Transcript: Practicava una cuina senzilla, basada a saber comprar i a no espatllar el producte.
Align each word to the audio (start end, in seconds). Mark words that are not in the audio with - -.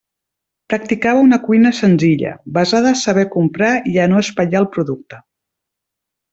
Practicava 0.73 1.21
una 1.25 1.39
cuina 1.43 1.73
senzilla, 1.81 2.33
basada 2.57 2.95
a 2.95 2.99
saber 3.03 3.27
comprar 3.37 3.71
i 3.95 4.03
a 4.07 4.11
no 4.15 4.25
espatllar 4.25 4.63
el 4.65 4.69
producte. 4.79 5.25